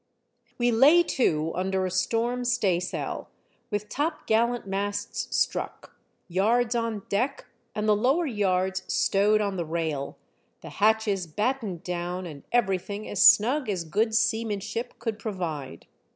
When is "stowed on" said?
8.91-9.57